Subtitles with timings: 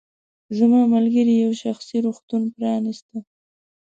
[0.57, 3.17] زما ملګرې یو شخصي روغتون پرانیسته.